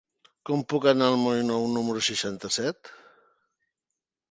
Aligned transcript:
Com 0.49 0.63
puc 0.71 0.87
anar 0.91 1.09
al 1.09 1.17
moll 1.25 1.43
Nou 1.51 1.67
número 1.75 2.03
seixanta-set? 2.09 2.93